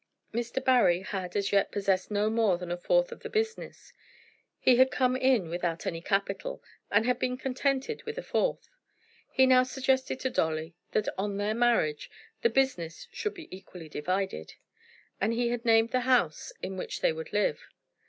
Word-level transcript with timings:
Mr. 0.33 0.65
Barry 0.65 1.01
had 1.03 1.35
as 1.35 1.51
yet 1.51 1.71
possessed 1.71 2.09
no 2.09 2.27
more 2.31 2.57
than 2.57 2.71
a 2.71 2.75
fourth 2.79 3.11
of 3.11 3.19
the 3.21 3.29
business. 3.29 3.93
He 4.59 4.77
had 4.77 4.89
come 4.89 5.15
in 5.15 5.47
without 5.47 5.85
any 5.85 6.01
capital, 6.01 6.63
and 6.89 7.05
had 7.05 7.19
been 7.19 7.37
contented 7.37 8.01
with 8.01 8.17
a 8.17 8.23
fourth. 8.23 8.67
He 9.31 9.45
now 9.45 9.61
suggested 9.61 10.19
to 10.21 10.31
Dolly 10.31 10.73
that 10.93 11.07
on 11.19 11.37
their 11.37 11.53
marriage 11.53 12.09
the 12.41 12.49
business 12.49 13.07
should 13.11 13.35
be 13.35 13.47
equally 13.55 13.89
divided. 13.89 14.55
And 15.21 15.33
he 15.33 15.49
had 15.49 15.65
named 15.65 15.91
the 15.91 15.99
house 15.99 16.51
in 16.63 16.77
which 16.77 17.01
they 17.01 17.13
would 17.13 17.31
live. 17.31 17.59